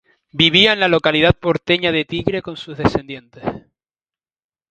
Vivía 0.31 0.73
en 0.73 0.79
la 0.79 0.87
localidad 0.87 1.35
porteña 1.39 1.91
de 1.91 2.05
Tigre 2.05 2.41
con 2.41 2.57
sus 2.57 2.75
descendientes. 2.75 3.43